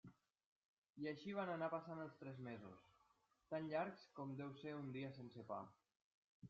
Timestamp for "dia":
4.99-5.15